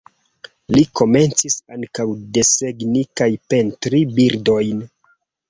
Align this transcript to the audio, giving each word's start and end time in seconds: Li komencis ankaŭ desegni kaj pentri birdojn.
Li 0.75 0.83
komencis 0.99 1.57
ankaŭ 1.75 2.07
desegni 2.39 3.05
kaj 3.23 3.29
pentri 3.55 4.03
birdojn. 4.19 4.83